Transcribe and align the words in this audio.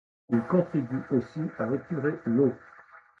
Ils 0.31 0.41
contribuent 0.49 1.05
ainsi 1.11 1.41
à 1.59 1.71
épurer 1.75 2.17
l’eau. 2.25 2.51